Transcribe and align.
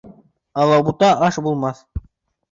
Алабута 0.61 1.09
аш 1.27 1.37
булмаҫ 1.49 1.83